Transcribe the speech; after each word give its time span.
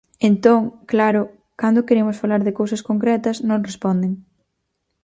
Entón, 0.29 0.61
claro, 0.91 1.21
cando 1.61 1.85
queremos 1.87 2.19
falar 2.21 2.41
de 2.43 2.55
cousas 2.59 2.81
concretas, 2.89 3.37
non 3.47 3.65
responden. 3.69 4.11